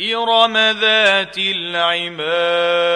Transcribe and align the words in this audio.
إرم 0.00 0.56
ذات 0.56 1.38
العماد 1.38 2.86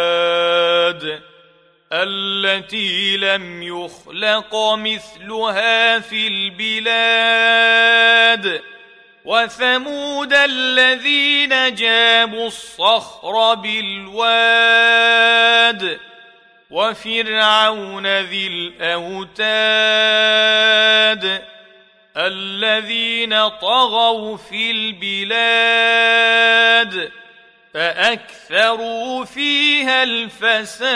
التي 1.92 3.16
لم 3.16 3.62
يخلق 3.62 4.74
مثلها 4.74 5.98
في 5.98 6.26
البلاد 6.26 7.90
وثمود 9.24 10.32
الذين 10.32 11.74
جابوا 11.74 12.46
الصخر 12.46 13.54
بالواد 13.54 15.00
وفرعون 16.70 18.06
ذي 18.06 18.46
الاوتاد 18.46 19.40
الذين 22.16 23.48
طغوا 23.48 24.36
في 24.36 24.70
البلاد 24.70 26.40
فأكثروا 27.74 29.24
فيها 29.24 30.02
الفساد 30.02 30.90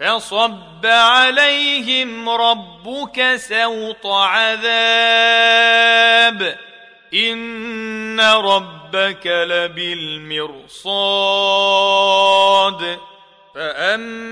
فصب 0.00 0.86
عليهم 0.86 2.28
ربك 2.28 3.34
سوط 3.36 4.06
عذاب 4.06 5.42
إن 7.14 8.20
ربك 8.20 9.26
لبالمرصاد 9.26 10.62
فأما 13.54 14.31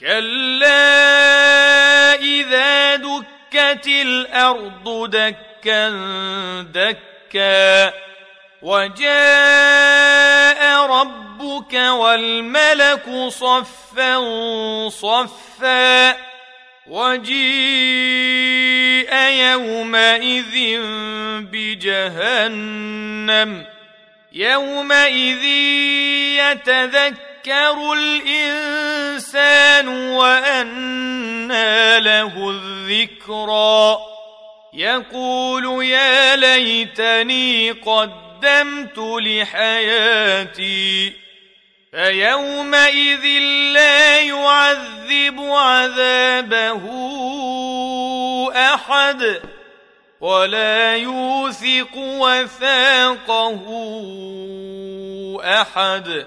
كلا 0.00 0.94
إذا 2.14 2.96
دكت 2.96 3.86
الأرض 3.86 5.10
دكا 5.10 5.90
دكا 6.62 7.92
وجاء 8.62 10.06
ربك 10.86 11.72
والملك 11.74 13.28
صفا 13.28 14.18
صفا 14.88 16.16
وجيء 16.86 17.40
يومئذ 19.30 20.80
بجهنم 21.52 22.90
يومئذ 24.32 25.44
يتذكر 26.40 27.29
الانسان 27.92 29.88
وانى 29.88 32.00
له 32.00 32.50
الذكرى 32.50 33.98
يقول 34.74 35.84
يا 35.84 36.36
ليتني 36.36 37.70
قدمت 37.70 38.98
لحياتي 38.98 41.12
فيومئذ 41.90 43.24
لا 43.72 44.20
يعذب 44.20 45.40
عذابه 45.40 46.80
احد 48.56 49.40
ولا 50.20 50.96
يوثق 50.96 51.96
وثاقه 51.96 53.60
احد 55.44 56.26